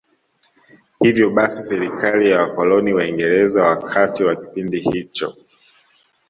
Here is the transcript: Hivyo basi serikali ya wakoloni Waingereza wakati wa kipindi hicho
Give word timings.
Hivyo 0.99 1.29
basi 1.29 1.63
serikali 1.63 2.29
ya 2.29 2.41
wakoloni 2.41 2.93
Waingereza 2.93 3.63
wakati 3.63 4.23
wa 4.23 4.35
kipindi 4.35 4.79
hicho 4.79 5.33